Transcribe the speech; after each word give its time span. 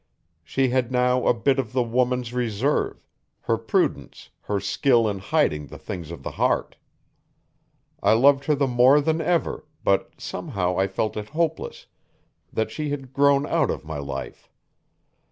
She 0.43 0.69
had 0.69 0.91
now 0.91 1.27
a 1.27 1.31
bit 1.35 1.59
of 1.59 1.73
the 1.73 1.83
woman's 1.83 2.33
reserve 2.33 3.05
her 3.41 3.55
prudence, 3.55 4.29
her 4.45 4.59
skill 4.59 5.07
in 5.07 5.19
hiding 5.19 5.67
the 5.67 5.77
things 5.77 6.09
of 6.09 6.23
the 6.23 6.31
heart. 6.41 6.75
I 8.01 8.13
loved 8.13 8.45
her 8.45 8.55
more 8.55 8.99
than 8.99 9.21
ever, 9.21 9.67
but 9.83 10.09
somehow 10.19 10.75
I 10.79 10.87
felt 10.87 11.17
it 11.17 11.29
hopeless 11.29 11.85
that 12.51 12.71
she 12.71 12.89
had 12.89 13.13
grown 13.13 13.45
out 13.45 13.69
of 13.69 13.85
my 13.85 13.99
life. 13.99 14.49